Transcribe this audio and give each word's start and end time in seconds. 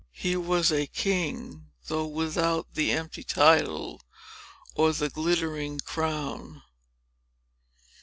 He 0.13 0.35
was 0.35 0.71
a 0.71 0.87
king, 0.87 1.69
though 1.85 2.07
without 2.07 2.73
the 2.73 2.89
empty 2.91 3.23
title, 3.23 4.01
or 4.73 4.93
the 4.93 5.09
glittering 5.11 5.79
crown. 5.79 6.63